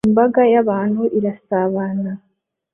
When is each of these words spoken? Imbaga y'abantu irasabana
Imbaga 0.07 0.41
y'abantu 0.53 1.01
irasabana 1.17 2.11